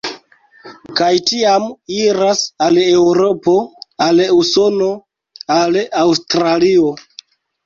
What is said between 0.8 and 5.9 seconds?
Kaj tiam iras al Eŭropo, al Usono, al